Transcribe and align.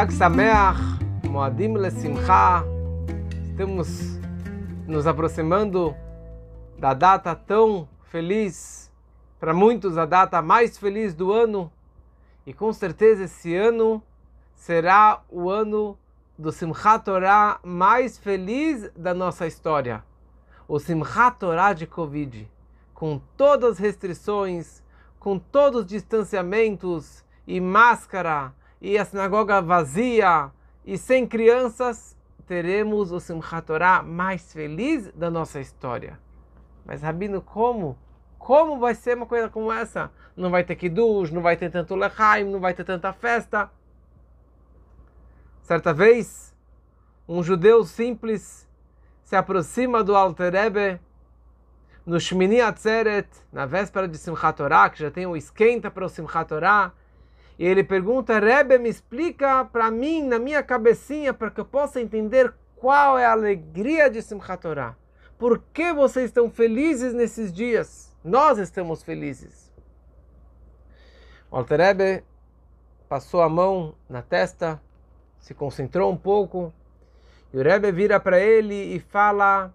Ag 0.00 0.14
Sameach, 0.14 0.80
Moadim 1.28 1.74
Lesimcha, 1.74 2.64
estamos 3.50 4.18
nos 4.86 5.06
aproximando 5.06 5.94
da 6.78 6.94
data 6.94 7.34
tão 7.34 7.86
feliz, 8.04 8.90
para 9.38 9.52
muitos 9.52 9.98
a 9.98 10.06
data 10.06 10.40
mais 10.40 10.78
feliz 10.78 11.14
do 11.14 11.30
ano, 11.30 11.70
e 12.46 12.54
com 12.54 12.72
certeza 12.72 13.24
esse 13.24 13.54
ano 13.54 14.02
será 14.54 15.20
o 15.28 15.50
ano 15.50 15.98
do 16.38 16.50
Simchat 16.50 17.04
Torah 17.04 17.60
mais 17.62 18.16
feliz 18.16 18.90
da 18.96 19.12
nossa 19.12 19.46
história. 19.46 20.02
O 20.66 20.78
Simchat 20.78 21.36
Torah 21.38 21.74
de 21.74 21.86
Covid, 21.86 22.50
com 22.94 23.20
todas 23.36 23.72
as 23.72 23.78
restrições, 23.78 24.82
com 25.18 25.38
todos 25.38 25.82
os 25.82 25.86
distanciamentos 25.86 27.22
e 27.46 27.60
máscara, 27.60 28.54
e 28.80 28.96
a 28.96 29.04
sinagoga 29.04 29.60
vazia 29.60 30.50
e 30.84 30.96
sem 30.96 31.26
crianças, 31.26 32.16
teremos 32.46 33.12
o 33.12 33.20
Simchat 33.20 33.66
Torah 33.66 34.02
mais 34.02 34.52
feliz 34.52 35.12
da 35.12 35.30
nossa 35.30 35.60
história. 35.60 36.18
Mas, 36.84 37.02
Rabino, 37.02 37.40
como? 37.40 37.96
Como 38.38 38.78
vai 38.78 38.94
ser 38.94 39.16
uma 39.16 39.26
coisa 39.26 39.48
como 39.48 39.70
essa? 39.70 40.10
Não 40.36 40.50
vai 40.50 40.64
ter 40.64 40.74
kiddush, 40.74 41.30
não 41.30 41.42
vai 41.42 41.56
ter 41.56 41.70
tanto 41.70 41.94
lechaim, 41.94 42.44
não 42.44 42.58
vai 42.58 42.72
ter 42.74 42.84
tanta 42.84 43.12
festa. 43.12 43.70
Certa 45.62 45.92
vez, 45.92 46.54
um 47.28 47.42
judeu 47.42 47.84
simples 47.84 48.68
se 49.22 49.36
aproxima 49.36 50.02
do 50.02 50.16
Alter 50.16 50.52
Rebbe 50.52 51.00
no 52.04 52.18
Shmini 52.18 52.60
Atzeret, 52.60 53.28
na 53.52 53.66
véspera 53.66 54.08
de 54.08 54.18
Simchat 54.18 54.56
Torah, 54.56 54.90
que 54.90 54.98
já 54.98 55.10
tem 55.10 55.26
o 55.26 55.36
esquenta 55.36 55.90
para 55.90 56.04
o 56.04 56.08
Simchat 56.08 56.48
Torah, 56.48 56.92
e 57.60 57.66
ele 57.66 57.84
pergunta, 57.84 58.40
Rebbe, 58.40 58.78
me 58.78 58.88
explica 58.88 59.66
para 59.66 59.90
mim, 59.90 60.22
na 60.22 60.38
minha 60.38 60.62
cabecinha, 60.62 61.34
para 61.34 61.50
que 61.50 61.60
eu 61.60 61.64
possa 61.66 62.00
entender 62.00 62.54
qual 62.74 63.18
é 63.18 63.26
a 63.26 63.32
alegria 63.32 64.08
de 64.08 64.22
Simchat 64.22 64.62
Torah. 64.62 64.96
Por 65.38 65.62
que 65.70 65.92
vocês 65.92 66.30
estão 66.30 66.48
felizes 66.48 67.12
nesses 67.12 67.52
dias? 67.52 68.16
Nós 68.24 68.56
estamos 68.56 69.02
felizes. 69.02 69.70
O 71.50 71.56
Alter 71.58 71.80
Rebbe 71.80 72.24
passou 73.06 73.42
a 73.42 73.48
mão 73.50 73.94
na 74.08 74.22
testa, 74.22 74.80
se 75.38 75.52
concentrou 75.52 76.10
um 76.10 76.16
pouco, 76.16 76.72
e 77.52 77.58
o 77.58 77.62
Rebbe 77.62 77.92
vira 77.92 78.18
para 78.18 78.40
ele 78.40 78.96
e 78.96 79.00
fala: 79.00 79.70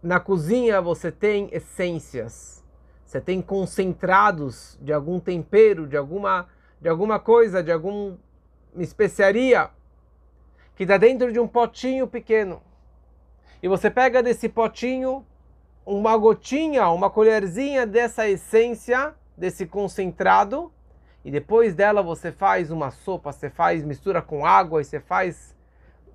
Na 0.00 0.20
cozinha 0.20 0.80
você 0.80 1.10
tem 1.10 1.48
essências 1.50 2.63
você 3.14 3.20
tem 3.20 3.40
concentrados 3.40 4.76
de 4.82 4.92
algum 4.92 5.20
tempero, 5.20 5.86
de 5.86 5.96
alguma, 5.96 6.48
de 6.80 6.88
alguma 6.88 7.20
coisa, 7.20 7.62
de 7.62 7.70
alguma 7.70 8.18
especiaria 8.76 9.70
que 10.74 10.82
está 10.82 10.96
dentro 10.96 11.32
de 11.32 11.38
um 11.38 11.46
potinho 11.46 12.08
pequeno. 12.08 12.60
E 13.62 13.68
você 13.68 13.88
pega 13.88 14.20
desse 14.20 14.48
potinho 14.48 15.24
uma 15.86 16.16
gotinha, 16.16 16.88
uma 16.88 17.08
colherzinha 17.08 17.86
dessa 17.86 18.28
essência, 18.28 19.14
desse 19.36 19.64
concentrado, 19.64 20.72
e 21.24 21.30
depois 21.30 21.72
dela 21.72 22.02
você 22.02 22.32
faz 22.32 22.72
uma 22.72 22.90
sopa, 22.90 23.30
você 23.30 23.48
faz 23.48 23.84
mistura 23.84 24.20
com 24.20 24.44
água 24.44 24.80
e 24.80 24.84
você 24.84 24.98
faz 24.98 25.54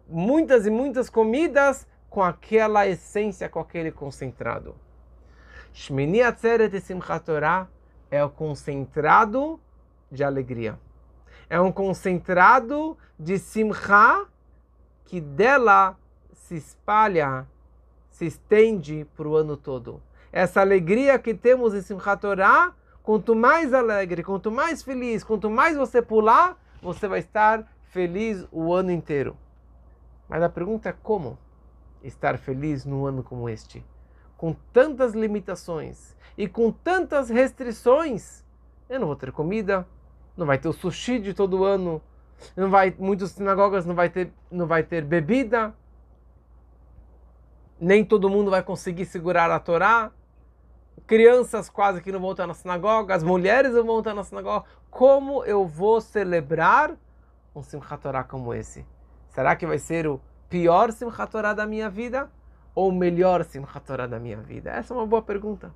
muitas 0.05 0.65
e 0.65 0.69
muitas 0.69 1.09
comidas 1.09 1.87
com 2.09 2.21
aquela 2.21 2.85
essência, 2.85 3.47
com 3.47 3.61
aquele 3.61 3.89
concentrado. 3.89 4.75
Shmini 5.73 6.21
Atzeret 6.21 6.75
e 6.75 6.81
Simchat 6.81 7.25
Torah 7.25 7.67
é 8.11 8.23
o 8.23 8.29
concentrado 8.29 9.59
de 10.11 10.23
alegria. 10.23 10.79
É 11.49 11.59
um 11.59 11.71
concentrado 11.71 12.97
de 13.19 13.37
Simcha 13.37 14.25
que 15.05 15.19
dela 15.21 15.97
se 16.33 16.55
espalha, 16.55 17.47
se 18.09 18.25
estende 18.25 19.05
para 19.15 19.27
o 19.27 19.35
ano 19.35 19.55
todo. 19.55 20.01
Essa 20.31 20.61
alegria 20.61 21.17
que 21.17 21.33
temos 21.33 21.73
em 21.73 21.81
Simchat 21.81 22.21
Torah, 22.21 22.73
quanto 23.01 23.35
mais 23.35 23.73
alegre, 23.73 24.23
quanto 24.23 24.51
mais 24.51 24.83
feliz, 24.83 25.23
quanto 25.23 25.49
mais 25.49 25.77
você 25.77 26.01
pular, 26.01 26.57
você 26.81 27.07
vai 27.07 27.19
estar 27.19 27.65
feliz 27.89 28.47
o 28.51 28.73
ano 28.73 28.91
inteiro. 28.91 29.35
Mas 30.27 30.43
a 30.43 30.49
pergunta 30.49 30.89
é 30.89 30.93
como 30.93 31.37
estar 32.03 32.37
feliz 32.37 32.85
num 32.85 33.05
ano 33.05 33.23
como 33.23 33.49
este? 33.49 33.83
Com 34.39 34.55
tantas 34.71 35.13
limitações 35.13 36.15
e 36.37 36.47
com 36.47 36.71
tantas 36.71 37.29
restrições, 37.29 38.41
eu 38.89 38.97
não 38.97 39.07
vou 39.07 39.15
ter 39.17 39.33
comida, 39.33 39.85
não 40.37 40.45
vai 40.45 40.57
ter 40.57 40.69
o 40.69 40.71
sushi 40.73 41.19
de 41.19 41.33
todo 41.33 41.65
ano, 41.65 42.01
não 42.55 42.69
vai 42.69 42.95
muitas 42.97 43.31
sinagogas 43.31 43.85
não 43.85 43.93
vai 43.93 44.09
ter 44.09 44.31
não 44.49 44.65
vai 44.65 44.81
ter 44.81 45.03
bebida, 45.03 45.75
nem 47.81 48.05
todo 48.05 48.29
mundo 48.29 48.49
vai 48.49 48.63
conseguir 48.63 49.03
segurar 49.03 49.51
a 49.51 49.59
Torá. 49.59 50.09
Crianças 51.05 51.69
quase 51.69 52.01
que 52.01 52.09
não 52.09 52.21
vão 52.21 52.31
estar 52.31 52.47
na 52.47 52.53
sinagoga, 52.53 53.13
as 53.13 53.23
mulheres 53.23 53.73
não 53.73 53.85
vão 53.85 53.99
estar 53.99 54.13
na 54.13 54.23
sinagoga. 54.23 54.65
Como 54.89 55.43
eu 55.43 55.67
vou 55.67 55.99
celebrar 55.99 56.95
um 57.53 57.61
Simchat 57.61 58.01
Torah 58.01 58.23
como 58.23 58.53
esse? 58.53 58.85
Será 59.27 59.53
que 59.57 59.67
vai 59.67 59.79
ser 59.79 60.07
o 60.07 60.21
pior 60.49 60.93
Simchat 60.93 61.29
Torah 61.29 61.53
da 61.53 61.65
minha 61.65 61.89
vida? 61.89 62.31
Ou 62.73 62.91
melhor 62.91 63.43
Simchat 63.43 63.85
Torah 63.85 64.07
da 64.07 64.19
minha 64.19 64.37
vida? 64.37 64.71
Essa 64.71 64.93
é 64.93 64.97
uma 64.97 65.05
boa 65.05 65.21
pergunta. 65.21 65.73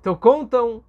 Então 0.00 0.14
contam 0.14 0.82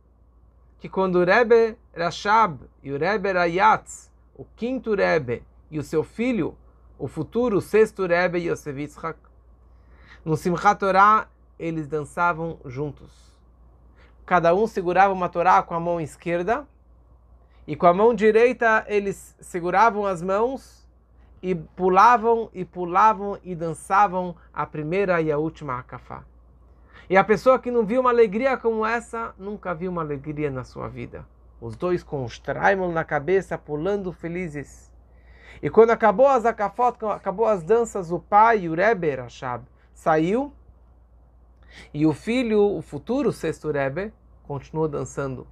que 0.79 0.89
quando 0.89 1.17
o 1.17 1.23
Rebbe 1.23 1.77
Rashab 1.95 2.59
e 2.81 2.91
o 2.91 2.97
Rebbe 2.97 3.31
Rayatz, 3.31 4.11
o 4.35 4.45
quinto 4.55 4.95
Rebbe, 4.95 5.43
e 5.69 5.77
o 5.77 5.83
seu 5.83 6.03
filho, 6.03 6.57
o 6.97 7.07
futuro 7.07 7.61
sexto 7.61 8.05
Rebbe 8.05 8.39
Yosef 8.39 8.79
Yitzhak, 8.79 9.19
no 10.25 10.35
Simchat 10.35 10.79
Torah 10.79 11.27
eles 11.59 11.87
dançavam 11.87 12.59
juntos. 12.65 13.31
Cada 14.25 14.55
um 14.55 14.65
segurava 14.65 15.13
uma 15.13 15.29
Torá 15.29 15.61
com 15.61 15.73
a 15.75 15.79
mão 15.79 16.01
esquerda 16.01 16.67
e 17.67 17.75
com 17.75 17.85
a 17.85 17.93
mão 17.93 18.13
direita 18.13 18.83
eles 18.87 19.35
seguravam 19.39 20.05
as 20.05 20.21
mãos 20.21 20.80
e 21.41 21.55
pulavam 21.55 22.49
e 22.53 22.63
pulavam 22.63 23.37
e 23.43 23.55
dançavam 23.55 24.35
a 24.53 24.65
primeira 24.65 25.21
e 25.21 25.31
a 25.31 25.37
última 25.37 25.79
acafá. 25.79 26.23
E 27.09 27.17
a 27.17 27.23
pessoa 27.23 27.59
que 27.59 27.71
não 27.71 27.85
viu 27.85 28.01
uma 28.01 28.09
alegria 28.09 28.55
como 28.55 28.85
essa, 28.85 29.33
nunca 29.37 29.73
viu 29.73 29.91
uma 29.91 30.01
alegria 30.01 30.49
na 30.49 30.63
sua 30.63 30.87
vida. 30.87 31.25
Os 31.59 31.75
dois 31.75 32.03
com 32.03 32.23
os 32.23 32.39
traimon 32.39 32.91
na 32.91 33.03
cabeça, 33.03 33.57
pulando 33.57 34.13
felizes. 34.13 34.91
E 35.61 35.69
quando 35.69 35.91
acabou 35.91 36.27
as 36.27 36.45
acafot, 36.45 36.97
acabou 37.05 37.45
as 37.45 37.63
danças, 37.63 38.11
o 38.11 38.19
pai, 38.19 38.67
o 38.69 38.73
Rebbe 38.73 39.15
Rashab, 39.15 39.65
saiu. 39.93 40.53
E 41.93 42.05
o 42.05 42.13
filho, 42.13 42.61
o 42.61 42.81
futuro 42.81 43.31
sexto 43.31 43.71
Rebbe, 43.71 44.13
continuou 44.43 44.87
dançando. 44.87 45.45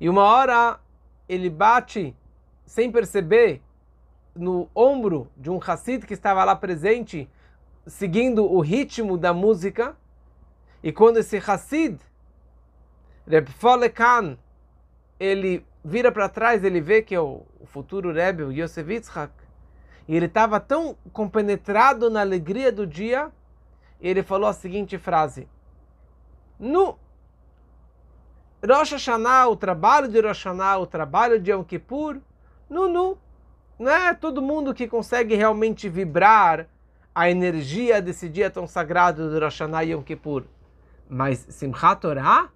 E 0.00 0.08
uma 0.08 0.24
hora 0.24 0.80
ele 1.28 1.50
bate, 1.50 2.16
sem 2.64 2.90
perceber, 2.90 3.62
no 4.38 4.70
ombro 4.74 5.28
de 5.36 5.50
um 5.50 5.58
Hassid 5.58 6.06
que 6.06 6.14
estava 6.14 6.44
lá 6.44 6.54
presente, 6.54 7.28
seguindo 7.86 8.44
o 8.44 8.60
ritmo 8.60 9.18
da 9.18 9.34
música. 9.34 9.96
E 10.82 10.92
quando 10.92 11.18
esse 11.18 11.36
Hassid, 11.38 11.98
Reb 13.26 13.48
Folekan, 13.48 14.38
ele 15.18 15.66
vira 15.84 16.12
para 16.12 16.28
trás, 16.28 16.62
ele 16.62 16.80
vê 16.80 17.02
que 17.02 17.14
é 17.14 17.20
o, 17.20 17.42
futuro 17.66 18.12
Rebbe, 18.12 18.44
o 18.44 18.52
Yosef 18.52 18.90
Yitzhak, 18.90 19.32
e 20.06 20.16
ele 20.16 20.26
estava 20.26 20.58
tão 20.58 20.96
compenetrado 21.12 22.08
na 22.08 22.20
alegria 22.20 22.72
do 22.72 22.86
dia, 22.86 23.30
ele 24.00 24.22
falou 24.22 24.48
a 24.48 24.52
seguinte 24.52 24.96
frase: 24.96 25.48
No 26.58 26.96
Rosh 28.64 28.92
Hashanah, 28.92 29.48
o 29.48 29.56
trabalho 29.56 30.08
de 30.08 30.20
Rosh 30.20 30.44
Hashanah, 30.44 30.78
o 30.78 30.86
trabalho 30.86 31.40
de 31.40 31.50
Yom 31.50 31.62
Kippur, 31.62 32.18
no, 32.70 32.88
no, 32.88 33.18
não 33.78 33.92
é 33.92 34.12
todo 34.12 34.42
mundo 34.42 34.74
que 34.74 34.88
consegue 34.88 35.36
realmente 35.36 35.88
vibrar 35.88 36.66
a 37.14 37.30
energia 37.30 38.02
desse 38.02 38.28
dia 38.28 38.50
tão 38.50 38.66
sagrado 38.66 39.30
do 39.30 39.34
Rosh 39.34 39.60
Hashanah 39.60 39.82
Yom 39.82 40.02
Kippur. 40.02 40.44
Mas 41.08 41.46
Simchat 41.48 42.00
Torah, 42.00 42.50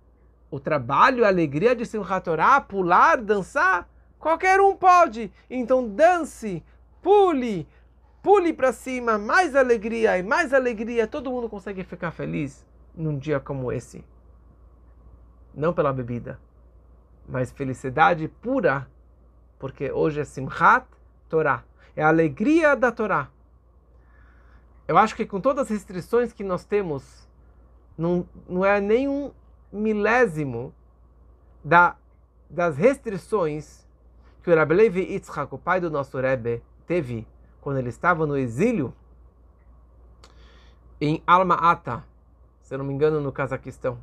o 0.51 0.59
trabalho, 0.59 1.25
a 1.25 1.29
alegria 1.29 1.77
de 1.77 1.87
Simchat 1.87 2.25
Torah, 2.25 2.61
pular, 2.61 3.19
dançar, 3.19 3.89
qualquer 4.19 4.61
um 4.61 4.77
pode. 4.77 5.33
Então 5.49 5.89
dance, 5.89 6.63
pule, 7.01 7.69
pule 8.21 8.53
para 8.53 8.73
cima, 8.73 9.17
mais 9.17 9.55
alegria 9.55 10.19
e 10.19 10.23
mais 10.23 10.53
alegria. 10.53 11.07
Todo 11.07 11.31
mundo 11.31 11.49
consegue 11.49 11.85
ficar 11.85 12.11
feliz 12.11 12.67
num 12.95 13.17
dia 13.17 13.39
como 13.39 13.71
esse. 13.71 14.05
Não 15.55 15.73
pela 15.73 15.93
bebida, 15.93 16.41
mas 17.29 17.53
felicidade 17.53 18.27
pura, 18.27 18.89
porque 19.59 19.93
hoje 19.93 20.21
é 20.21 20.25
Simchat 20.25 20.87
Torá. 21.33 21.65
É 21.97 22.03
a 22.03 22.09
alegria 22.09 22.77
da 22.77 22.93
Torá. 22.93 23.31
Eu 24.87 24.99
acho 24.99 25.17
que 25.17 25.25
com 25.25 25.41
todas 25.41 25.65
as 25.65 25.71
restrições 25.71 26.31
que 26.31 26.45
nós 26.45 26.63
temos, 26.67 27.27
não, 27.97 28.29
não 28.47 28.63
é 28.63 28.79
nenhum 28.83 29.33
milésimo 29.73 30.75
da, 31.65 31.97
das 32.51 32.77
restrições 32.77 33.89
que 34.43 34.51
o 34.51 34.55
Rabbi 34.55 34.75
Levi 34.75 35.01
Yitzhak, 35.11 35.55
o 35.55 35.57
pai 35.57 35.81
do 35.81 35.91
nosso 35.91 36.21
Rebbe, 36.21 36.63
teve 36.87 37.27
quando 37.63 37.79
ele 37.79 37.89
estava 37.89 38.27
no 38.27 38.37
exílio 38.37 38.93
em 41.01 41.23
Alma-Ata, 41.27 42.05
se 42.61 42.77
não 42.77 42.85
me 42.85 42.93
engano, 42.93 43.23
no 43.23 43.33
Cazaquistão. 43.33 43.99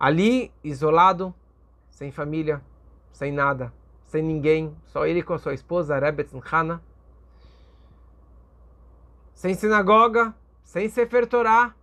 Ali, 0.00 0.50
isolado, 0.64 1.34
sem 1.90 2.10
família, 2.10 2.62
sem 3.12 3.30
nada, 3.30 3.70
sem 4.06 4.22
ninguém, 4.22 4.74
só 4.86 5.06
ele 5.06 5.22
com 5.22 5.34
a 5.34 5.38
sua 5.38 5.54
esposa, 5.54 5.98
Rebbe 5.98 6.24
Tzimchana, 6.24 6.82
sem 9.34 9.54
sinagoga, 9.54 10.34
sem 10.64 10.88
Sefer 10.88 11.26
Torah. 11.26 11.74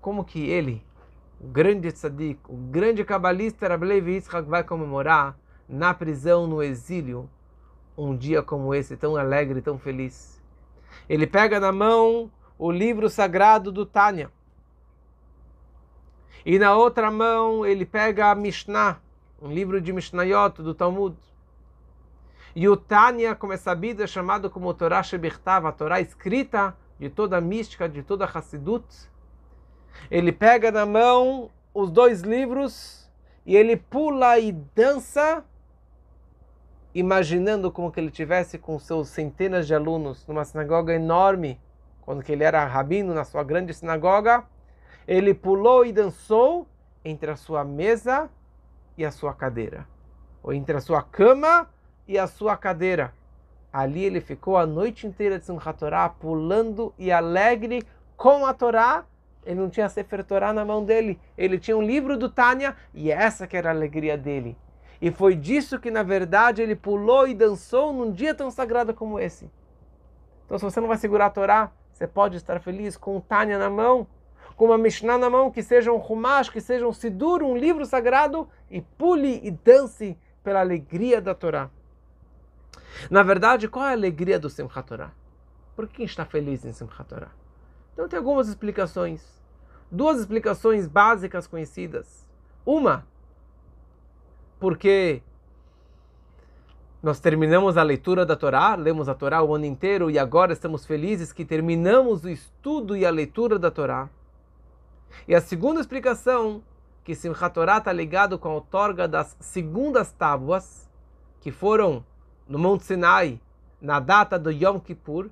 Como 0.00 0.24
que 0.24 0.48
ele, 0.48 0.84
o 1.40 1.46
grande 1.46 1.90
tzadik, 1.92 2.40
o 2.48 2.56
grande 2.56 3.04
cabalista 3.04 3.68
Rabbi 3.68 3.86
Levi 3.86 4.12
Yitzhak 4.14 4.48
vai 4.48 4.64
comemorar 4.64 5.38
na 5.68 5.94
prisão, 5.94 6.46
no 6.46 6.62
exílio, 6.62 7.28
um 7.96 8.16
dia 8.16 8.42
como 8.42 8.74
esse, 8.74 8.96
tão 8.96 9.16
alegre, 9.16 9.62
tão 9.62 9.78
feliz. 9.78 10.42
Ele 11.08 11.26
pega 11.26 11.60
na 11.60 11.72
mão 11.72 12.30
o 12.58 12.70
livro 12.70 13.08
sagrado 13.08 13.70
do 13.70 13.86
Tânia. 13.86 14.30
E 16.44 16.58
na 16.58 16.76
outra 16.76 17.10
mão 17.10 17.64
ele 17.64 17.86
pega 17.86 18.30
a 18.30 18.34
Mishnah, 18.34 19.00
um 19.44 19.52
livro 19.52 19.78
de 19.78 19.92
Mishnayot 19.92 20.62
do 20.62 20.74
Talmud. 20.74 21.14
E 22.56 22.66
o 22.66 22.78
Tânia, 22.78 23.34
como 23.34 23.52
é 23.52 23.58
sabido, 23.58 24.02
é 24.02 24.06
chamado 24.06 24.48
como 24.48 24.72
Torá 24.72 25.02
Shebirtav, 25.02 25.66
a 25.66 25.72
Torá 25.72 26.00
escrita 26.00 26.74
de 26.98 27.10
toda 27.10 27.36
a 27.36 27.40
mística, 27.42 27.86
de 27.86 28.02
toda 28.02 28.24
a 28.24 28.28
Hassidut. 28.28 28.86
Ele 30.10 30.32
pega 30.32 30.72
na 30.72 30.86
mão 30.86 31.50
os 31.74 31.90
dois 31.90 32.22
livros 32.22 33.10
e 33.44 33.54
ele 33.54 33.76
pula 33.76 34.38
e 34.38 34.50
dança 34.50 35.44
imaginando 36.94 37.70
como 37.70 37.92
que 37.92 38.00
ele 38.00 38.10
tivesse 38.10 38.56
com 38.56 38.78
seus 38.78 39.08
centenas 39.08 39.66
de 39.66 39.74
alunos 39.74 40.26
numa 40.26 40.44
sinagoga 40.44 40.94
enorme, 40.94 41.60
quando 42.00 42.22
que 42.22 42.32
ele 42.32 42.44
era 42.44 42.64
rabino 42.64 43.12
na 43.12 43.24
sua 43.24 43.44
grande 43.44 43.74
sinagoga, 43.74 44.44
ele 45.06 45.34
pulou 45.34 45.84
e 45.84 45.92
dançou 45.92 46.66
entre 47.04 47.30
a 47.30 47.36
sua 47.36 47.62
mesa 47.62 48.30
e 48.96 49.04
a 49.04 49.10
sua 49.10 49.34
cadeira, 49.34 49.86
ou 50.42 50.52
entre 50.52 50.76
a 50.76 50.80
sua 50.80 51.02
cama 51.02 51.68
e 52.06 52.18
a 52.18 52.26
sua 52.26 52.56
cadeira. 52.56 53.12
Ali 53.72 54.04
ele 54.04 54.20
ficou 54.20 54.56
a 54.56 54.64
noite 54.64 55.06
inteira 55.06 55.38
de 55.38 55.46
Simchat 55.46 55.78
Torah, 55.78 56.08
pulando 56.08 56.94
e 56.96 57.10
alegre 57.10 57.82
com 58.16 58.46
a 58.46 58.54
Torá. 58.54 59.04
Ele 59.44 59.60
não 59.60 59.68
tinha 59.68 59.88
Sefer 59.88 60.24
Torah 60.24 60.52
na 60.52 60.64
mão 60.64 60.84
dele, 60.84 61.20
ele 61.36 61.58
tinha 61.58 61.76
um 61.76 61.82
livro 61.82 62.16
do 62.16 62.28
Tânia 62.28 62.76
e 62.94 63.10
essa 63.10 63.46
que 63.46 63.56
era 63.56 63.70
a 63.70 63.72
alegria 63.72 64.16
dele. 64.16 64.56
E 65.02 65.10
foi 65.10 65.34
disso 65.34 65.78
que, 65.78 65.90
na 65.90 66.02
verdade, 66.02 66.62
ele 66.62 66.74
pulou 66.74 67.26
e 67.26 67.34
dançou 67.34 67.92
num 67.92 68.10
dia 68.10 68.34
tão 68.34 68.50
sagrado 68.50 68.94
como 68.94 69.18
esse. 69.18 69.50
Então, 70.46 70.56
se 70.56 70.64
você 70.64 70.80
não 70.80 70.88
vai 70.88 70.96
segurar 70.96 71.26
a 71.26 71.30
Torá, 71.30 71.70
você 71.92 72.06
pode 72.06 72.36
estar 72.36 72.60
feliz 72.60 72.96
com 72.96 73.16
um 73.16 73.20
Tânia 73.20 73.58
na 73.58 73.68
mão, 73.68 74.06
com 74.56 74.66
uma 74.66 74.78
Mishnah 74.78 75.18
na 75.18 75.28
mão, 75.28 75.50
que 75.50 75.62
seja 75.62 75.92
um 75.92 75.96
Humash, 75.96 76.48
que 76.48 76.60
seja 76.60 76.86
um 76.86 76.92
Sidur, 76.92 77.42
um 77.42 77.56
livro 77.56 77.84
sagrado, 77.84 78.48
e 78.70 78.80
pule 78.80 79.40
e 79.42 79.50
dance 79.50 80.16
pela 80.42 80.60
alegria 80.60 81.20
da 81.20 81.34
Torá. 81.34 81.70
Na 83.10 83.22
verdade, 83.22 83.68
qual 83.68 83.86
é 83.86 83.90
a 83.90 83.92
alegria 83.92 84.38
do 84.38 84.48
Simchat 84.48 84.86
Torah? 84.86 85.12
Por 85.74 85.88
que 85.88 85.96
a 85.96 86.00
gente 86.00 86.10
está 86.10 86.24
feliz 86.24 86.64
em 86.64 86.72
Simchat 86.72 87.08
Torah? 87.08 87.32
Então 87.92 88.08
tem 88.08 88.18
algumas 88.18 88.48
explicações. 88.48 89.22
Duas 89.90 90.20
explicações 90.20 90.86
básicas 90.86 91.46
conhecidas. 91.46 92.26
Uma 92.64 93.04
porque 94.64 95.22
nós 97.02 97.20
terminamos 97.20 97.76
a 97.76 97.82
leitura 97.82 98.24
da 98.24 98.34
Torá, 98.34 98.74
lemos 98.74 99.10
a 99.10 99.14
Torá 99.14 99.42
o 99.42 99.54
ano 99.54 99.66
inteiro 99.66 100.10
e 100.10 100.18
agora 100.18 100.54
estamos 100.54 100.86
felizes 100.86 101.34
que 101.34 101.44
terminamos 101.44 102.24
o 102.24 102.30
estudo 102.30 102.96
e 102.96 103.04
a 103.04 103.10
leitura 103.10 103.58
da 103.58 103.70
Torá. 103.70 104.08
E 105.26 105.34
a 105.34 105.40
segunda 105.40 105.80
explicação, 105.80 106.62
que 107.02 107.14
Simchat 107.14 107.54
Torá 107.54 107.78
está 107.78 107.92
ligado 107.92 108.38
com 108.38 108.48
a 108.48 108.54
outorga 108.54 109.06
das 109.06 109.36
segundas 109.40 110.12
tábuas, 110.12 110.90
que 111.40 111.50
foram 111.50 112.04
no 112.48 112.58
Monte 112.58 112.84
Sinai, 112.84 113.40
na 113.80 114.00
data 114.00 114.38
do 114.38 114.50
Yom 114.50 114.78
Kippur, 114.80 115.28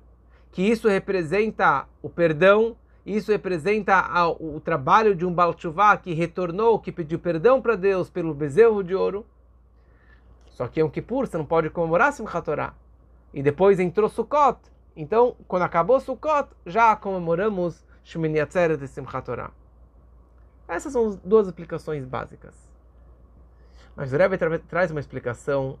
que 0.51 0.61
isso 0.61 0.87
representa 0.87 1.87
o 2.01 2.09
perdão 2.09 2.75
isso 3.05 3.31
representa 3.31 4.01
o 4.39 4.61
trabalho 4.61 5.13
de 5.13 5.25
um 5.25 5.33
Baal 5.33 5.53
que 6.01 6.13
retornou, 6.13 6.79
que 6.79 6.91
pediu 6.91 7.19
perdão 7.19 7.61
para 7.61 7.75
Deus 7.75 8.09
pelo 8.09 8.33
bezerro 8.33 8.81
de 8.81 8.95
ouro. 8.95 9.25
Só 10.51 10.67
que 10.67 10.79
é 10.79 10.85
um 10.85 10.89
Kippur, 10.89 11.27
você 11.27 11.37
não 11.37 11.45
pode 11.45 11.69
comemorar 11.69 12.13
Simchat 12.13 12.45
Torah. 12.45 12.73
E 13.33 13.43
depois 13.43 13.79
entrou 13.79 14.07
Sukkot. 14.07 14.57
Então, 14.95 15.35
quando 15.47 15.63
acabou 15.63 15.99
Sukkot, 15.99 16.49
já 16.65 16.95
comemoramos 16.95 17.83
Shemini 18.03 18.39
Atzeret 18.39 18.81
e 18.81 18.87
Simchat 18.87 19.25
Torah. 19.25 19.51
Essas 20.67 20.93
são 20.93 21.07
as 21.07 21.15
duas 21.17 21.47
explicações 21.47 22.05
básicas. 22.05 22.55
Mas 23.95 24.11
o 24.11 24.17
Rebbe 24.17 24.37
tra 24.37 24.59
traz 24.59 24.91
uma 24.91 24.99
explicação 24.99 25.77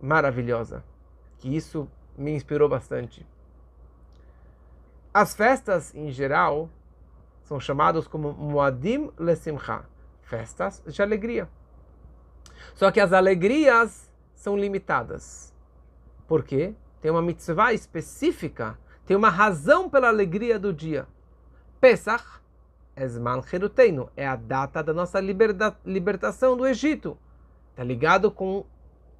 maravilhosa, 0.00 0.84
que 1.38 1.54
isso 1.54 1.88
me 2.16 2.32
inspirou 2.32 2.68
bastante. 2.68 3.26
As 5.12 5.34
festas, 5.34 5.94
em 5.94 6.10
geral, 6.10 6.68
são 7.42 7.58
chamadas 7.58 8.06
como 8.06 8.32
Moadim 8.32 9.10
Lesimcha, 9.18 9.84
festas 10.22 10.82
de 10.86 11.00
alegria. 11.00 11.48
Só 12.74 12.90
que 12.90 13.00
as 13.00 13.12
alegrias 13.12 14.12
são 14.34 14.56
limitadas. 14.56 15.54
Por 16.26 16.44
quê? 16.44 16.74
Tem 17.00 17.10
uma 17.10 17.22
mitzvah 17.22 17.72
específica, 17.72 18.78
tem 19.06 19.16
uma 19.16 19.30
razão 19.30 19.88
pela 19.88 20.08
alegria 20.08 20.58
do 20.58 20.72
dia. 20.72 21.06
Pesach, 21.80 22.42
Esman 22.98 23.42
Cheruteinu, 23.42 24.10
é 24.16 24.26
a 24.26 24.36
data 24.36 24.82
da 24.82 24.92
nossa 24.92 25.20
libertação 25.20 26.56
do 26.56 26.66
Egito. 26.66 27.16
Está 27.70 27.84
ligado 27.84 28.30
com 28.30 28.64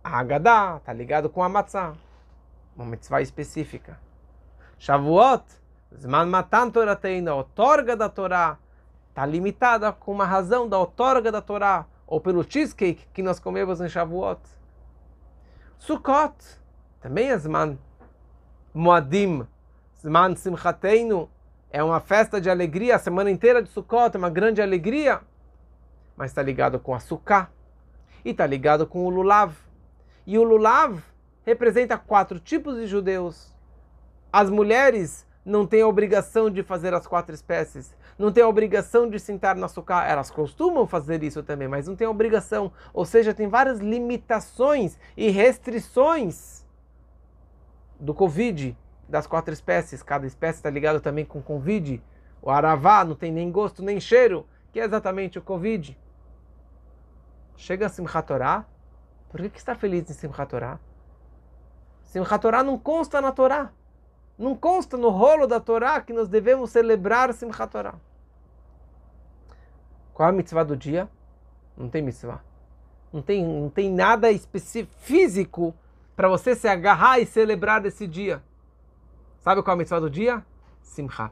a 0.03 0.19
Haggadah, 0.19 0.79
está 0.79 0.93
ligado 0.93 1.29
com 1.29 1.43
a 1.43 1.49
Matzah. 1.49 1.95
Uma 2.77 2.87
mitzvah 2.87 3.23
específica. 3.23 3.99
Shavuot, 4.79 5.45
Zman 5.97 6.27
Matan 6.27 6.71
Torateina, 6.71 7.31
a 7.31 7.35
outorga 7.35 7.97
da 7.97 8.09
Torá, 8.09 8.59
está 9.09 9.25
limitada 9.27 9.93
com 9.93 10.13
uma 10.13 10.25
razão 10.25 10.69
da 10.69 10.79
outorga 10.79 11.33
da 11.33 11.41
Torá, 11.41 11.87
ou 12.07 12.21
pelo 12.21 12.45
cheesecake 12.49 13.07
que 13.13 13.23
nós 13.23 13.39
comemos 13.41 13.81
em 13.81 13.89
Shavuot. 13.89 14.41
Sukkot, 15.79 16.35
também 17.01 17.31
é 17.31 17.39
Zman 17.39 17.79
Moadim, 18.75 19.47
Zman 20.01 20.37
Simchateinu, 20.37 21.29
é 21.71 21.83
uma 21.83 22.01
festa 22.01 22.41
de 22.41 22.49
alegria, 22.49 22.97
a 22.97 22.99
semana 22.99 23.31
inteira 23.31 23.63
de 23.63 23.69
Sukkot 23.69 24.15
é 24.15 24.19
uma 24.19 24.31
grande 24.31 24.63
alegria, 24.63 25.21
mas 26.17 26.31
está 26.31 26.43
ligado 26.43 26.79
com 26.79 26.95
a 26.95 27.01
Sukkah, 27.01 27.51
e 28.25 28.31
está 28.31 28.47
ligado 28.47 28.87
com 28.87 29.05
o 29.05 29.11
Lulav. 29.11 29.55
E 30.27 30.39
o 30.39 30.43
Lulav 30.43 31.03
representa 31.45 31.97
quatro 31.97 32.39
tipos 32.39 32.77
de 32.77 32.87
judeus. 32.87 33.55
As 34.33 34.51
mulheres 34.51 35.27
não 35.45 35.67
tem 35.67 35.83
a 35.83 35.87
obrigação 35.87 36.51
de 36.51 36.63
fazer 36.63 36.93
as 36.93 37.07
quatro 37.07 37.35
espécies, 37.35 37.95
não 38.19 38.33
tem 38.33 38.43
a 38.43 38.49
obrigação 38.49 39.09
de 39.09 39.19
sentar 39.19 39.57
no 39.57 39.65
açúcar. 39.65 40.05
Elas 40.07 40.31
costumam 40.31 40.87
fazer 40.87 41.23
isso 41.23 41.43
também, 41.43 41.69
mas 41.69 41.87
não 41.87 41.97
tem 41.97 42.07
a 42.07 42.11
obrigação. 42.11 42.73
Ou 42.93 43.05
seja, 43.05 43.33
tem 43.33 43.49
várias 43.49 43.79
limitações 43.79 44.99
e 45.17 45.31
restrições 45.31 46.67
do 47.99 48.13
Covid, 48.13 48.77
das 49.09 49.27
quatro 49.27 49.53
espécies. 49.53 50.03
Cada 50.03 50.27
espécie 50.27 50.59
está 50.59 50.71
ligada 50.71 51.01
também 51.01 51.25
com 51.25 51.41
Covid. 51.41 52.03
O 52.43 52.51
aravá 52.51 53.05
não 53.05 53.15
tem 53.15 53.33
nem 53.33 53.51
gosto 53.51 53.83
nem 53.83 53.99
cheiro, 53.99 54.47
que 54.73 54.79
é 54.79 54.85
exatamente 54.85 55.39
o 55.39 55.43
Covid. 55.43 55.99
Chega 57.57 57.87
a 57.87 57.89
Simchat 57.89 58.27
Torah, 58.27 58.67
por 59.29 59.41
que, 59.41 59.51
que 59.51 59.59
está 59.59 59.75
feliz 59.75 60.09
em 60.09 60.15
Simchat 60.15 60.49
Torah? 60.49 60.79
Simchat 62.05 62.41
Torah 62.41 62.63
não 62.63 62.79
consta 62.79 63.21
na 63.21 63.33
Torá. 63.33 63.73
Não 64.39 64.55
consta 64.55 64.97
no 64.97 65.09
rolo 65.09 65.47
da 65.47 65.59
Torá 65.59 66.01
que 66.01 66.13
nós 66.13 66.29
devemos 66.29 66.71
celebrar 66.71 67.33
Simchat 67.35 67.71
Torah. 67.71 67.95
Qual 70.15 70.29
é 70.29 70.31
a 70.31 70.35
mitzvah 70.35 70.65
do 70.65 70.77
dia? 70.77 71.09
Não 71.77 71.89
tem 71.89 72.03
mitzvah. 72.03 72.41
Não 73.13 73.23
tem, 73.23 73.45
não 73.45 73.71
tem 73.71 73.91
nada 73.91 74.29
físico 75.01 75.75
para 76.15 76.29
você 76.29 76.55
se 76.55 76.67
agarrar 76.69 77.19
e 77.21 77.27
celebrar 77.27 77.85
esse 77.87 78.07
dia. 78.07 78.43
Sabe 79.41 79.63
qual 79.63 79.75
é 79.75 79.77
a 79.77 79.79
mitzvah 79.79 80.01
do 80.01 80.11
dia? 80.11 80.45
Simcha. 80.83 81.31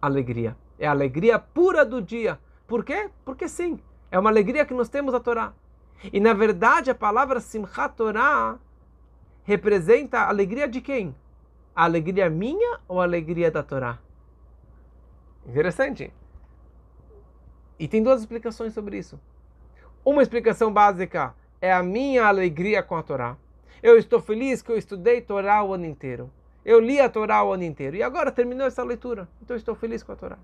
Alegria. 0.00 0.56
É 0.78 0.86
a 0.86 0.90
alegria 0.90 1.38
pura 1.38 1.84
do 1.84 2.02
dia. 2.02 2.38
Por 2.66 2.84
quê? 2.84 3.10
Porque 3.24 3.48
sim. 3.48 3.78
É 4.10 4.18
uma 4.18 4.30
alegria 4.30 4.64
que 4.66 4.74
nós 4.74 4.88
temos 4.88 5.14
a 5.14 5.20
Torá. 5.20 5.52
E 6.12 6.20
na 6.20 6.32
verdade 6.32 6.90
a 6.90 6.94
palavra 6.94 7.40
Simchat 7.40 7.94
Torah 7.96 8.58
representa 9.44 10.20
a 10.20 10.28
alegria 10.28 10.68
de 10.68 10.80
quem? 10.80 11.14
a 11.74 11.84
alegria 11.84 12.30
minha 12.30 12.78
ou 12.86 13.00
a 13.00 13.04
alegria 13.04 13.50
da 13.50 13.62
Torá? 13.62 13.98
Interessante. 15.46 16.12
E 17.78 17.88
tem 17.88 18.02
duas 18.02 18.20
explicações 18.20 18.72
sobre 18.72 18.96
isso. 18.96 19.18
Uma 20.04 20.22
explicação 20.22 20.72
básica 20.72 21.34
é 21.60 21.72
a 21.72 21.82
minha 21.82 22.26
alegria 22.26 22.82
com 22.82 22.96
a 22.96 23.02
Torá. 23.02 23.36
Eu 23.82 23.98
estou 23.98 24.20
feliz 24.20 24.62
que 24.62 24.70
eu 24.70 24.78
estudei 24.78 25.20
Torá 25.20 25.62
o 25.64 25.74
ano 25.74 25.84
inteiro. 25.84 26.30
Eu 26.64 26.80
li 26.80 26.98
a 26.98 27.08
Torá 27.08 27.44
o 27.44 27.52
ano 27.52 27.64
inteiro. 27.64 27.96
E 27.96 28.02
agora 28.02 28.32
terminou 28.32 28.66
essa 28.66 28.82
leitura. 28.82 29.28
Então 29.42 29.56
estou 29.56 29.74
feliz 29.74 30.02
com 30.02 30.12
a 30.12 30.16
Torá. 30.16 30.38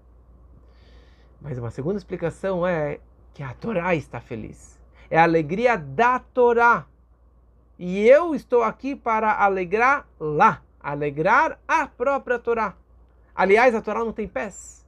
Mas 1.40 1.58
uma 1.58 1.70
segunda 1.70 1.96
explicação 1.96 2.66
é 2.66 3.00
que 3.32 3.42
a 3.42 3.54
Torá 3.54 3.94
está 3.94 4.20
feliz. 4.20 4.78
É 5.08 5.18
a 5.18 5.22
alegria 5.22 5.76
da 5.76 6.18
Torá. 6.18 6.86
E 7.78 8.06
eu 8.06 8.34
estou 8.34 8.62
aqui 8.62 8.94
para 8.94 9.32
alegrar 9.32 10.06
lá, 10.18 10.62
alegrar 10.78 11.58
a 11.66 11.86
própria 11.86 12.38
Torá. 12.38 12.74
Aliás, 13.34 13.74
a 13.74 13.80
Torá 13.80 14.00
não 14.00 14.12
tem 14.12 14.28
pés. 14.28 14.86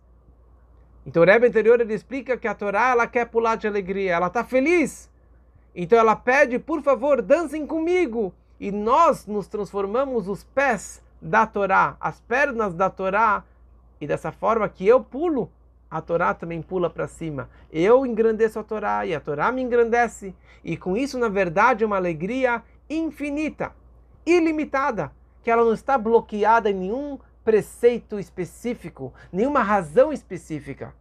Então 1.07 1.23
o 1.23 1.27
Rebbe 1.27 1.47
anterior 1.47 1.81
ele 1.81 1.95
explica 1.95 2.37
que 2.37 2.47
a 2.47 2.55
Torá 2.55 2.91
ela 2.91 3.07
quer 3.07 3.25
pular 3.25 3.57
de 3.57 3.67
alegria, 3.67 4.12
ela 4.12 4.27
está 4.27 4.45
feliz. 4.45 5.11
Então 5.75 5.99
ela 5.99 6.15
pede, 6.15 6.59
por 6.59 6.83
favor, 6.83 7.23
dancem 7.23 7.67
comigo. 7.67 8.35
E 8.61 8.71
nós 8.71 9.27
nos 9.27 9.49
transformamos 9.49 10.29
os 10.29 10.45
pés 10.45 11.03
da 11.23 11.47
Torá, 11.47 11.97
as 12.00 12.21
pernas 12.21 12.75
da 12.75 12.91
Torá, 12.91 13.45
e 14.00 14.07
dessa 14.07 14.33
forma 14.33 14.69
que 14.69 14.87
eu 14.87 15.02
pulo 15.02 15.50
a 15.88 16.00
Torá 16.00 16.33
também 16.33 16.62
pula 16.62 16.88
para 16.88 17.07
cima. 17.07 17.50
Eu 17.71 18.07
engrandeço 18.07 18.59
a 18.59 18.64
Torá 18.64 19.05
e 19.05 19.14
a 19.14 19.21
Torá 19.21 19.52
me 19.52 19.61
engrandece. 19.61 20.35
E 20.64 20.75
com 20.75 20.97
isso, 20.97 21.19
na 21.19 21.29
verdade, 21.29 21.85
é 21.85 21.87
uma 21.87 21.97
alegria 21.97 22.62
infinita, 22.88 23.73
ilimitada, 24.25 25.12
que 25.43 25.50
ela 25.50 25.62
não 25.62 25.75
está 25.75 25.99
bloqueada 25.99 26.71
em 26.71 26.75
nenhum 26.75 27.19
preceito 27.45 28.19
específico, 28.19 29.12
nenhuma 29.31 29.62
razão 29.62 30.12
específica. 30.12 30.95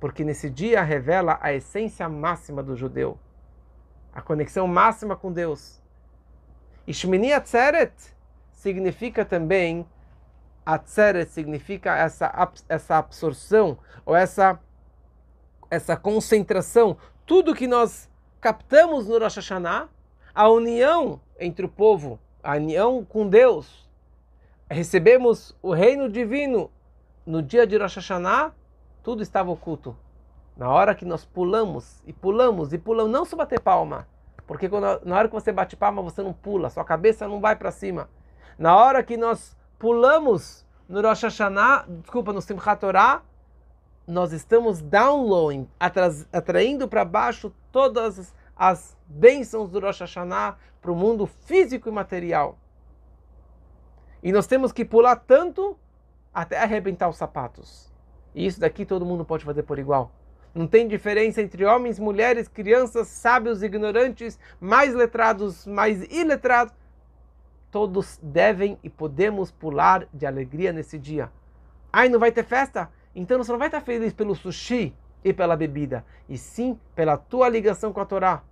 Porque 0.00 0.24
nesse 0.24 0.48
dia 0.48 0.82
revela 0.82 1.38
a 1.42 1.52
essência 1.52 2.08
máxima 2.08 2.62
do 2.62 2.74
judeu, 2.74 3.18
a 4.10 4.22
conexão 4.22 4.66
máxima 4.66 5.16
com 5.16 5.30
Deus. 5.30 5.82
E 6.86 6.94
Shmini 6.94 7.34
Atzeret 7.34 7.92
significa 8.58 9.24
também 9.24 9.86
Atzeret 10.66 11.30
significa 11.30 11.96
essa, 11.96 12.30
essa 12.68 12.98
absorção, 12.98 13.78
ou 14.04 14.14
essa, 14.14 14.60
essa 15.70 15.96
concentração. 15.96 16.96
Tudo 17.24 17.54
que 17.54 17.66
nós 17.66 18.10
captamos 18.40 19.08
no 19.08 19.18
Rosh 19.18 19.36
Hashanah, 19.36 19.88
a 20.34 20.48
união 20.50 21.20
entre 21.38 21.64
o 21.64 21.68
povo, 21.68 22.18
a 22.42 22.56
união 22.56 23.04
com 23.04 23.28
Deus. 23.28 23.88
Recebemos 24.68 25.56
o 25.62 25.72
reino 25.72 26.08
divino 26.08 26.70
no 27.24 27.40
dia 27.40 27.66
de 27.66 27.78
Rosh 27.78 27.96
Hashanah, 27.96 28.52
tudo 29.02 29.22
estava 29.22 29.50
oculto. 29.50 29.96
Na 30.54 30.68
hora 30.68 30.94
que 30.94 31.04
nós 31.04 31.24
pulamos 31.24 32.02
e 32.06 32.12
pulamos 32.12 32.72
e 32.74 32.78
pulamos, 32.78 33.12
não 33.12 33.24
só 33.24 33.36
bater 33.36 33.60
palma, 33.60 34.06
porque 34.46 34.68
quando, 34.68 35.02
na 35.06 35.16
hora 35.16 35.28
que 35.28 35.34
você 35.34 35.52
bate 35.52 35.76
palma 35.76 36.02
você 36.02 36.22
não 36.22 36.32
pula, 36.32 36.68
sua 36.68 36.84
cabeça 36.84 37.26
não 37.28 37.40
vai 37.40 37.56
para 37.56 37.70
cima. 37.70 38.08
Na 38.58 38.74
hora 38.76 39.04
que 39.04 39.16
nós 39.16 39.56
pulamos 39.78 40.66
no 40.88 41.00
Rosh 41.00 41.22
Hashanah, 41.22 41.84
desculpa, 41.86 42.32
no 42.32 42.42
Simchat 42.42 42.80
Torah, 42.80 43.22
nós 44.04 44.32
estamos 44.32 44.82
downloading, 44.82 45.68
atraindo 46.32 46.88
para 46.88 47.04
baixo 47.04 47.54
todas 47.70 48.34
as 48.56 48.96
bênçãos 49.06 49.70
do 49.70 49.78
Rosh 49.78 50.00
Hashanah 50.00 50.56
para 50.82 50.90
o 50.90 50.96
mundo 50.96 51.24
físico 51.24 51.88
e 51.88 51.92
material. 51.92 52.58
E 54.24 54.32
nós 54.32 54.48
temos 54.48 54.72
que 54.72 54.84
pular 54.84 55.14
tanto 55.14 55.78
até 56.34 56.58
arrebentar 56.58 57.08
os 57.08 57.16
sapatos. 57.16 57.92
E 58.34 58.44
isso 58.44 58.58
daqui 58.58 58.84
todo 58.84 59.06
mundo 59.06 59.24
pode 59.24 59.44
fazer 59.44 59.62
por 59.62 59.78
igual. 59.78 60.10
Não 60.52 60.66
tem 60.66 60.88
diferença 60.88 61.40
entre 61.40 61.64
homens, 61.64 62.00
mulheres, 62.00 62.48
crianças, 62.48 63.06
sábios, 63.06 63.62
ignorantes, 63.62 64.36
mais 64.58 64.92
letrados, 64.92 65.64
mais 65.64 66.02
iletrados 66.10 66.74
todos 67.70 68.18
devem 68.22 68.78
e 68.82 68.88
podemos 68.90 69.50
pular 69.50 70.06
de 70.12 70.26
alegria 70.26 70.72
nesse 70.72 70.98
dia. 70.98 71.30
Ai, 71.92 72.08
não 72.08 72.18
vai 72.18 72.32
ter 72.32 72.44
festa? 72.44 72.90
Então 73.14 73.38
você 73.38 73.50
não 73.50 73.58
vai 73.58 73.68
estar 73.68 73.80
feliz 73.80 74.12
pelo 74.12 74.34
sushi 74.34 74.94
e 75.24 75.32
pela 75.32 75.56
bebida, 75.56 76.04
e 76.28 76.38
sim 76.38 76.78
pela 76.94 77.16
tua 77.16 77.48
ligação 77.48 77.92
com 77.92 78.00
a 78.00 78.04
Torá. 78.04 78.42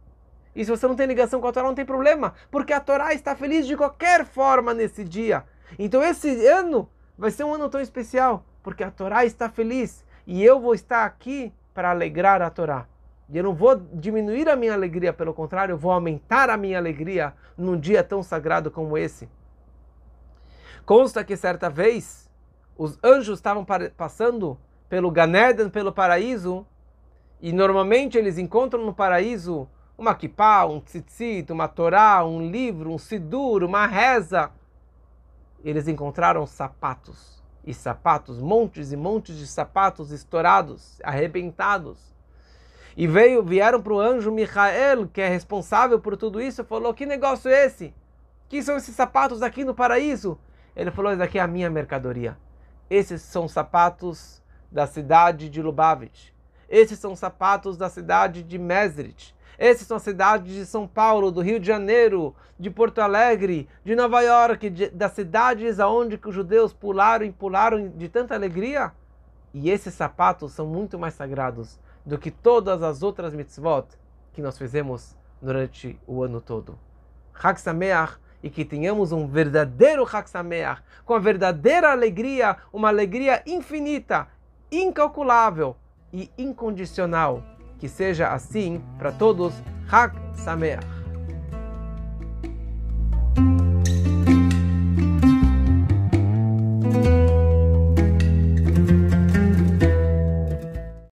E 0.54 0.64
se 0.64 0.70
você 0.70 0.86
não 0.88 0.96
tem 0.96 1.06
ligação 1.06 1.40
com 1.40 1.46
a 1.46 1.52
Torá, 1.52 1.66
não 1.66 1.74
tem 1.74 1.84
problema, 1.84 2.34
porque 2.50 2.72
a 2.72 2.80
Torá 2.80 3.12
está 3.12 3.36
feliz 3.36 3.66
de 3.66 3.76
qualquer 3.76 4.24
forma 4.24 4.72
nesse 4.72 5.04
dia. 5.04 5.44
Então 5.78 6.02
esse 6.02 6.46
ano 6.46 6.88
vai 7.16 7.30
ser 7.30 7.44
um 7.44 7.54
ano 7.54 7.68
tão 7.68 7.80
especial, 7.80 8.44
porque 8.62 8.82
a 8.82 8.90
Torá 8.90 9.24
está 9.24 9.48
feliz 9.48 10.04
e 10.26 10.42
eu 10.42 10.58
vou 10.58 10.74
estar 10.74 11.04
aqui 11.04 11.52
para 11.72 11.90
alegrar 11.90 12.42
a 12.42 12.50
Torá. 12.50 12.86
E 13.28 13.36
eu 13.36 13.42
não 13.42 13.54
vou 13.54 13.74
diminuir 13.74 14.48
a 14.48 14.54
minha 14.54 14.72
alegria, 14.72 15.12
pelo 15.12 15.34
contrário, 15.34 15.72
eu 15.72 15.78
vou 15.78 15.90
aumentar 15.90 16.48
a 16.48 16.56
minha 16.56 16.78
alegria 16.78 17.34
num 17.56 17.78
dia 17.78 18.02
tão 18.04 18.22
sagrado 18.22 18.70
como 18.70 18.96
esse. 18.96 19.28
Consta 20.84 21.24
que 21.24 21.36
certa 21.36 21.68
vez 21.68 22.30
os 22.78 22.98
anjos 23.02 23.38
estavam 23.38 23.66
passando 23.96 24.56
pelo 24.88 25.10
Ganeden, 25.10 25.68
pelo 25.68 25.92
paraíso, 25.92 26.64
e 27.40 27.52
normalmente 27.52 28.16
eles 28.16 28.38
encontram 28.38 28.84
no 28.84 28.94
paraíso 28.94 29.68
uma 29.98 30.14
kippah, 30.14 30.66
um 30.66 30.80
tzitzit, 30.80 31.50
uma 31.50 31.66
torá, 31.66 32.24
um 32.24 32.48
livro, 32.48 32.92
um 32.92 32.98
sidur, 32.98 33.64
uma 33.64 33.86
reza. 33.86 34.50
Eles 35.64 35.88
encontraram 35.88 36.46
sapatos 36.46 37.42
e 37.64 37.74
sapatos, 37.74 38.40
montes 38.40 38.92
e 38.92 38.96
montes 38.96 39.36
de 39.36 39.46
sapatos 39.46 40.12
estourados, 40.12 41.00
arrebentados. 41.02 42.15
E 42.96 43.06
veio, 43.06 43.42
vieram 43.42 43.82
para 43.82 43.92
o 43.92 44.00
anjo 44.00 44.32
Michael, 44.32 45.06
que 45.08 45.20
é 45.20 45.28
responsável 45.28 46.00
por 46.00 46.16
tudo 46.16 46.40
isso, 46.40 46.62
e 46.62 46.64
falou: 46.64 46.94
Que 46.94 47.04
negócio 47.04 47.50
é 47.50 47.66
esse? 47.66 47.94
Que 48.48 48.62
são 48.62 48.76
esses 48.76 48.94
sapatos 48.94 49.42
aqui 49.42 49.64
no 49.64 49.74
paraíso? 49.74 50.38
Ele 50.74 50.90
falou: 50.90 51.12
Isso 51.12 51.22
aqui 51.22 51.38
é 51.38 51.42
a 51.42 51.46
minha 51.46 51.68
mercadoria. 51.68 52.38
Esses 52.88 53.20
são 53.20 53.46
sapatos 53.46 54.42
da 54.72 54.86
cidade 54.86 55.50
de 55.50 55.60
Lubavitch. 55.60 56.30
Esses 56.68 56.98
são 56.98 57.14
sapatos 57.14 57.76
da 57.76 57.90
cidade 57.90 58.42
de 58.42 58.58
Mesrit. 58.58 59.36
Esses 59.58 59.86
são 59.86 59.98
cidades 59.98 60.54
de 60.54 60.66
São 60.66 60.86
Paulo, 60.86 61.30
do 61.30 61.40
Rio 61.40 61.60
de 61.60 61.66
Janeiro, 61.66 62.34
de 62.58 62.70
Porto 62.70 63.00
Alegre, 63.00 63.68
de 63.84 63.94
Nova 63.94 64.20
York, 64.20 64.68
de, 64.70 64.88
das 64.90 65.12
cidades 65.12 65.80
aonde 65.80 66.18
que 66.18 66.28
os 66.28 66.34
judeus 66.34 66.72
pularam 66.72 67.24
e 67.24 67.32
pularam 67.32 67.88
de 67.90 68.08
tanta 68.08 68.34
alegria. 68.34 68.92
E 69.52 69.70
esses 69.70 69.94
sapatos 69.94 70.52
são 70.52 70.66
muito 70.66 70.98
mais 70.98 71.14
sagrados 71.14 71.78
do 72.06 72.16
que 72.16 72.30
todas 72.30 72.82
as 72.82 73.02
outras 73.02 73.34
mitzvot 73.34 73.88
que 74.32 74.40
nós 74.40 74.56
fizemos 74.56 75.16
durante 75.42 75.98
o 76.06 76.22
ano 76.22 76.40
todo. 76.40 76.78
Chag 77.40 77.60
Sameach 77.60 78.18
e 78.42 78.48
que 78.48 78.64
tenhamos 78.64 79.10
um 79.10 79.26
verdadeiro 79.26 80.06
Chag 80.06 80.30
Sameach, 80.30 80.80
com 81.04 81.14
a 81.14 81.18
verdadeira 81.18 81.90
alegria, 81.90 82.56
uma 82.72 82.88
alegria 82.88 83.42
infinita, 83.44 84.28
incalculável 84.70 85.76
e 86.12 86.30
incondicional. 86.38 87.42
Que 87.78 87.88
seja 87.88 88.28
assim 88.28 88.82
para 88.96 89.12
todos. 89.12 89.52
Chag 89.90 90.14
Sameach. 90.34 90.95